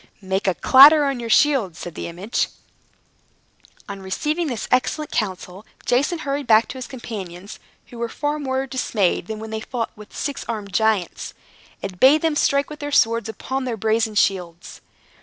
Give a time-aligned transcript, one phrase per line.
[0.23, 2.47] "Make a clatter on your shields," said the image.
[3.87, 8.65] On receiving this excellent counsel, Jason hurried back to his companions (who were far more
[8.65, 11.35] dismayed than when they fought with the six armed giants),
[11.83, 14.81] and bade them strike with their swords upon their brazen shields.